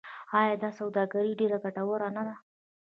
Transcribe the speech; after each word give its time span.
آیا 0.39 0.55
دا 0.63 0.69
سوداګري 0.79 1.31
ډیره 1.39 1.57
ګټوره 1.63 2.09
نه 2.15 2.23
ده؟ 2.27 2.35